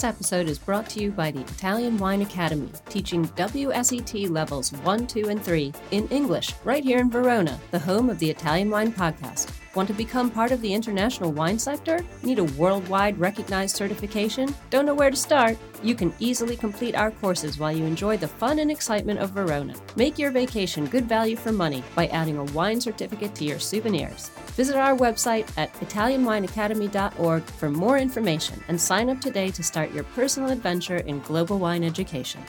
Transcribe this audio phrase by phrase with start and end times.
[0.00, 5.06] This episode is brought to you by the Italian Wine Academy, teaching WSET levels 1,
[5.06, 8.94] 2, and 3 in English right here in Verona, the home of the Italian Wine
[8.94, 9.59] Podcast.
[9.76, 12.04] Want to become part of the international wine sector?
[12.24, 14.52] Need a worldwide recognized certification?
[14.68, 15.56] Don't know where to start?
[15.80, 19.74] You can easily complete our courses while you enjoy the fun and excitement of Verona.
[19.94, 24.30] Make your vacation good value for money by adding a wine certificate to your souvenirs.
[24.56, 30.04] Visit our website at ItalianWineAcademy.org for more information and sign up today to start your
[30.04, 32.42] personal adventure in global wine education.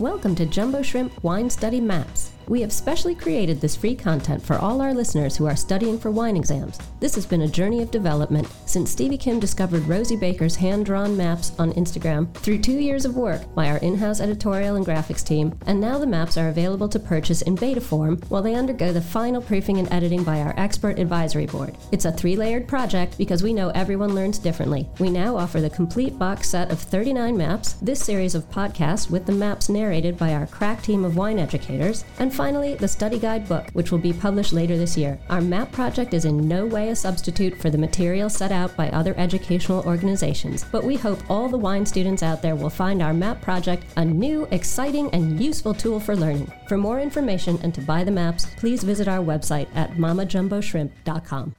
[0.00, 2.35] Welcome to Jumbo Shrimp Wine Study Maps.
[2.48, 6.12] We have specially created this free content for all our listeners who are studying for
[6.12, 6.78] wine exams.
[7.00, 11.16] This has been a journey of development since Stevie Kim discovered Rosie Baker's hand drawn
[11.16, 15.26] maps on Instagram through two years of work by our in house editorial and graphics
[15.26, 18.92] team, and now the maps are available to purchase in beta form while they undergo
[18.92, 21.76] the final proofing and editing by our expert advisory board.
[21.90, 24.88] It's a three layered project because we know everyone learns differently.
[25.00, 29.26] We now offer the complete box set of 39 maps, this series of podcasts with
[29.26, 33.48] the maps narrated by our crack team of wine educators, and finally, the study guide
[33.48, 35.18] book, which will be published later this year.
[35.30, 38.90] Our map project is in no way a substitute for the material set out by
[38.90, 43.14] other educational organizations, but we hope all the wine students out there will find our
[43.14, 46.52] map project a new, exciting, and useful tool for learning.
[46.68, 51.54] For more information and to buy the maps, please visit our website at mamajumboshrimp.com.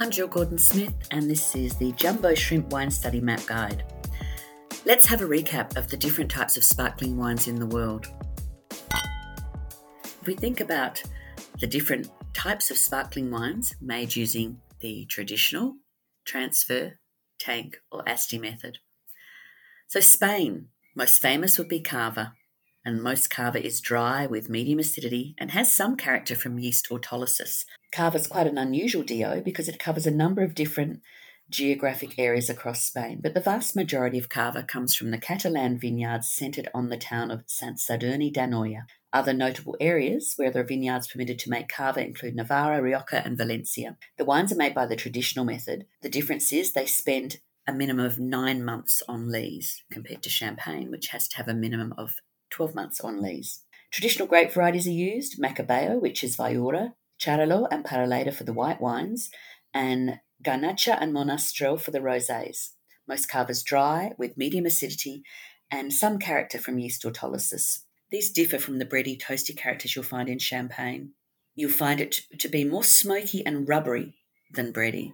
[0.00, 3.84] I'm Jill Gordon Smith, and this is the Jumbo Shrimp Wine Study Map Guide.
[4.88, 8.06] Let's have a recap of the different types of sparkling wines in the world.
[10.02, 11.02] If we think about
[11.60, 15.74] the different types of sparkling wines made using the traditional,
[16.24, 17.00] transfer,
[17.38, 18.78] tank, or Asti method.
[19.88, 22.32] So, Spain, most famous would be Cava,
[22.82, 27.66] and most Cava is dry with medium acidity and has some character from yeast autolysis.
[27.92, 31.02] Cava is quite an unusual DO because it covers a number of different
[31.50, 36.30] geographic areas across Spain, but the vast majority of cava comes from the Catalan vineyards
[36.30, 38.86] centred on the town of Sant Sadurní d'Anoia.
[39.12, 43.38] Other notable areas where there are vineyards permitted to make cava include Navarra, Rioja, and
[43.38, 43.96] Valencia.
[44.18, 45.86] The wines are made by the traditional method.
[46.02, 50.90] The difference is they spend a minimum of nine months on lees compared to champagne,
[50.90, 52.16] which has to have a minimum of
[52.50, 53.62] 12 months on lees.
[53.90, 58.80] Traditional grape varieties are used Macabeo, which is Viura, Xarel-lo and Parellada for the white
[58.80, 59.30] wines,
[59.72, 62.70] and Garnacha and Monastrell for the rosés.
[63.08, 65.22] Most cavas dry with medium acidity
[65.70, 67.80] and some character from yeast autolysis.
[68.10, 71.12] These differ from the bready, toasty characters you'll find in champagne.
[71.54, 74.14] You'll find it to be more smoky and rubbery
[74.52, 75.12] than bready.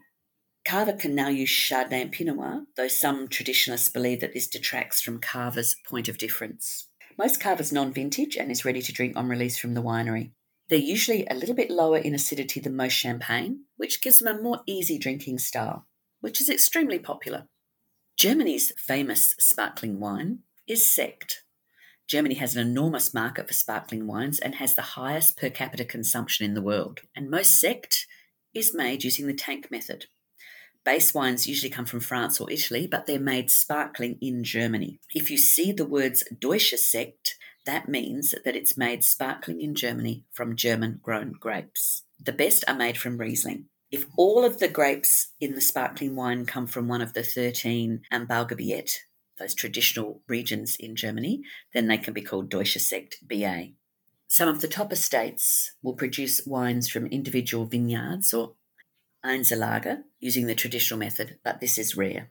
[0.67, 5.01] Cava can now use Chardonnay and Pinot Noir, though some traditionalists believe that this detracts
[5.01, 6.89] from Cava's point of difference.
[7.19, 10.33] Most Cava's non-vintage and is ready to drink on release from the winery.
[10.69, 14.43] They're usually a little bit lower in acidity than most champagne, which gives them a
[14.43, 15.87] more easy drinking style,
[16.21, 17.49] which is extremely popular.
[18.17, 21.43] Germany's famous sparkling wine is Sekt.
[22.07, 26.45] Germany has an enormous market for sparkling wines and has the highest per capita consumption
[26.45, 27.01] in the world.
[27.17, 28.07] And most Sekt
[28.55, 30.07] is made using the tank method.
[30.85, 35.01] Base wines usually come from France or Italy, but they're made sparkling in Germany.
[35.15, 37.37] If you see the words Deutsche Sekt,
[37.67, 42.03] that means that it's made sparkling in Germany from German grown grapes.
[42.21, 43.67] The best are made from Riesling.
[43.91, 48.03] If all of the grapes in the sparkling wine come from one of the 13
[48.13, 48.97] Anbaugebiete,
[49.39, 51.43] those traditional regions in Germany,
[51.73, 53.73] then they can be called Deutsche Sekt BA.
[54.29, 58.55] Some of the top estates will produce wines from individual vineyards or
[59.25, 62.31] Einzellage using the traditional method, but this is rare.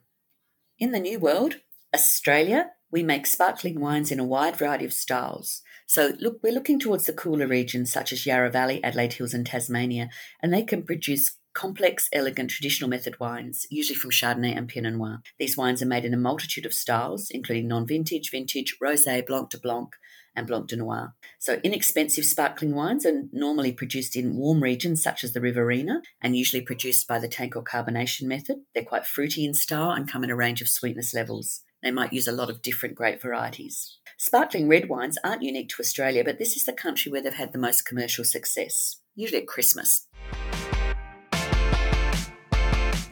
[0.78, 1.56] In the New World,
[1.94, 5.62] Australia we make sparkling wines in a wide variety of styles.
[5.84, 9.44] So, look, we're looking towards the cooler regions such as Yarra Valley, Adelaide Hills, and
[9.44, 10.10] Tasmania,
[10.40, 15.22] and they can produce complex, elegant, traditional method wines, usually from Chardonnay and Pinot Noir.
[15.40, 19.50] These wines are made in a multitude of styles, including non vintage, vintage, rosé, blanc
[19.50, 19.96] de blanc,
[20.36, 21.14] and blanc de noir.
[21.40, 26.36] So, inexpensive sparkling wines are normally produced in warm regions such as the Riverina and
[26.36, 28.58] usually produced by the tank or carbonation method.
[28.72, 31.62] They're quite fruity in style and come in a range of sweetness levels.
[31.84, 33.98] They might use a lot of different grape varieties.
[34.16, 37.52] Sparkling red wines aren't unique to Australia, but this is the country where they've had
[37.52, 40.06] the most commercial success, usually at Christmas.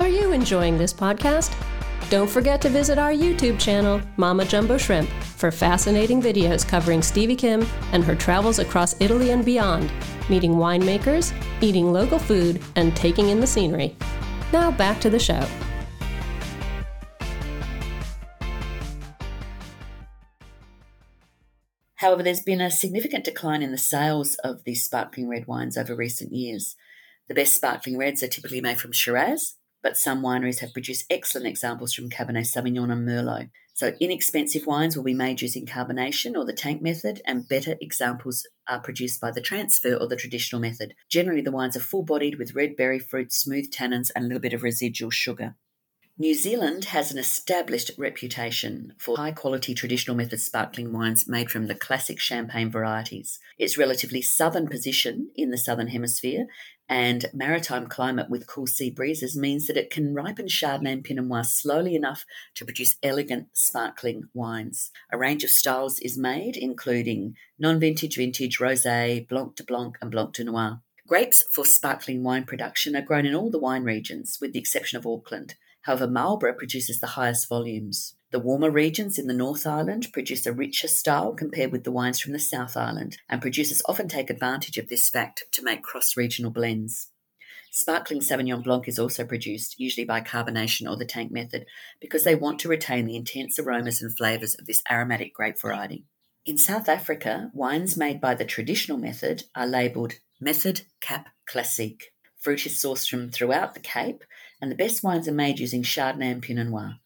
[0.00, 1.54] Are you enjoying this podcast?
[2.08, 7.36] Don't forget to visit our YouTube channel, Mama Jumbo Shrimp, for fascinating videos covering Stevie
[7.36, 9.92] Kim and her travels across Italy and beyond,
[10.30, 13.94] meeting winemakers, eating local food, and taking in the scenery.
[14.50, 15.46] Now back to the show.
[22.02, 25.94] However, there's been a significant decline in the sales of these sparkling red wines over
[25.94, 26.74] recent years.
[27.28, 29.54] The best sparkling reds are typically made from Shiraz,
[29.84, 33.50] but some wineries have produced excellent examples from Cabernet Sauvignon and Merlot.
[33.74, 38.48] So, inexpensive wines will be made using carbonation or the tank method, and better examples
[38.68, 40.94] are produced by the transfer or the traditional method.
[41.08, 44.40] Generally, the wines are full bodied with red berry fruit, smooth tannins, and a little
[44.40, 45.54] bit of residual sugar.
[46.18, 51.68] New Zealand has an established reputation for high quality traditional method sparkling wines made from
[51.68, 53.38] the classic champagne varieties.
[53.58, 56.46] Its relatively southern position in the southern hemisphere
[56.86, 61.24] and maritime climate with cool sea breezes means that it can ripen Chardonnay and Pinot
[61.24, 62.26] Noir slowly enough
[62.56, 64.90] to produce elegant, sparkling wines.
[65.10, 70.10] A range of styles is made, including non vintage, vintage, rosé, blanc de blanc, and
[70.10, 70.82] blanc de noir.
[71.12, 74.96] Grapes for sparkling wine production are grown in all the wine regions, with the exception
[74.96, 75.56] of Auckland.
[75.82, 78.14] However, Marlborough produces the highest volumes.
[78.30, 82.18] The warmer regions in the North Island produce a richer style compared with the wines
[82.18, 86.16] from the South Island, and producers often take advantage of this fact to make cross
[86.16, 87.08] regional blends.
[87.70, 91.66] Sparkling Sauvignon Blanc is also produced, usually by carbonation or the tank method,
[92.00, 96.06] because they want to retain the intense aromas and flavours of this aromatic grape variety.
[96.46, 102.06] In South Africa, wines made by the traditional method are labelled Method Cap Classique.
[102.40, 104.24] Fruit is sourced from throughout the Cape,
[104.60, 106.96] and the best wines are made using Chardonnay and Pinot Noir.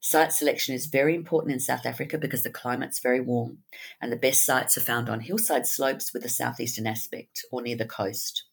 [0.00, 3.60] Site selection is very important in South Africa because the climate's very warm,
[4.02, 7.76] and the best sites are found on hillside slopes with a southeastern aspect or near
[7.76, 8.44] the coast.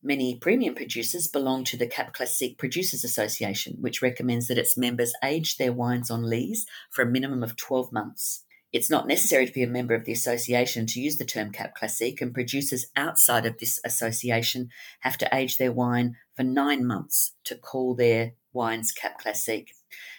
[0.00, 5.12] Many premium producers belong to the Cap Classique Producers Association, which recommends that its members
[5.24, 8.44] age their wines on lees for a minimum of 12 months.
[8.76, 11.74] It's not necessary to be a member of the association to use the term Cap
[11.74, 14.68] Classique, and producers outside of this association
[15.00, 19.72] have to age their wine for nine months to call their wines Cap Classique.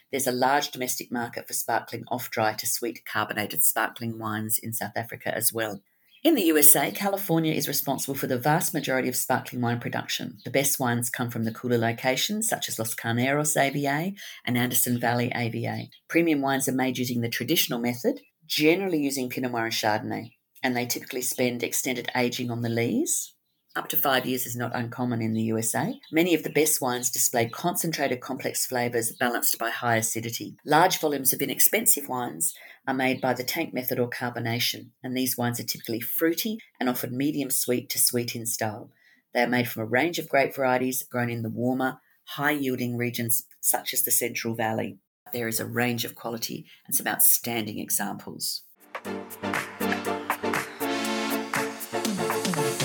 [0.10, 4.74] There's a large domestic market for sparkling off dry to sweet carbonated sparkling wines in
[4.74, 5.84] South Africa as well.
[6.24, 10.40] In the USA, California is responsible for the vast majority of sparkling wine production.
[10.46, 14.14] The best wines come from the cooler locations such as Los Carneros AVA
[14.44, 15.90] and Anderson Valley AVA.
[16.08, 20.32] Premium wines are made using the traditional method, generally using Pinot Noir and Chardonnay,
[20.64, 23.34] and they typically spend extended aging on the lees.
[23.76, 26.00] Up to five years is not uncommon in the USA.
[26.12, 30.58] Many of the best wines display concentrated complex flavours balanced by high acidity.
[30.66, 32.56] Large volumes of inexpensive wines
[32.88, 36.90] are made by the tank method or carbonation, and these wines are typically fruity and
[36.90, 38.90] often medium sweet to sweet in style.
[39.34, 42.00] They are made from a range of grape varieties grown in the warmer,
[42.30, 44.98] high yielding regions such as the Central Valley.
[45.34, 48.64] There is a range of quality and some outstanding examples.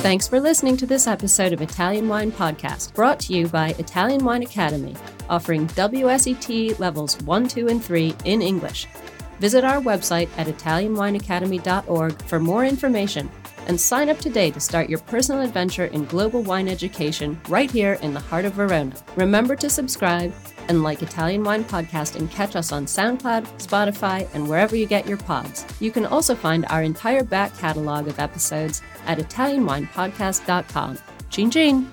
[0.03, 4.25] Thanks for listening to this episode of Italian Wine Podcast, brought to you by Italian
[4.25, 4.97] Wine Academy,
[5.31, 8.89] offering WSET levels 1, 2, and 3 in English.
[9.39, 13.31] Visit our website at ItalianWineAcademy.org for more information
[13.69, 17.95] and sign up today to start your personal adventure in global wine education right here
[18.03, 18.93] in the heart of Verona.
[19.17, 20.35] Remember to subscribe
[20.69, 25.07] and like Italian Wine Podcast and catch us on SoundCloud, Spotify, and wherever you get
[25.07, 25.65] your pods.
[25.81, 30.99] You can also find our entire back catalog of episodes at ItalianWinePodcast.com.
[31.31, 31.93] Chin chin!